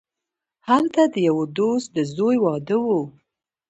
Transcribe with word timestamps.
هلته 0.67 1.01
د 1.13 1.15
یوه 1.27 1.45
دوست 1.57 1.87
د 1.95 1.97
زوی 2.15 2.37
واده 2.45 2.77
وو. 2.85 3.01